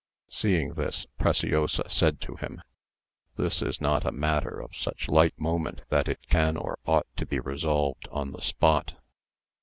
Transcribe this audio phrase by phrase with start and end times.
[0.31, 2.63] Seeing this, Preciosa said to him,
[3.35, 7.25] "This is not a matter of such light moment that it can or ought to
[7.27, 8.95] be resolved on the spot.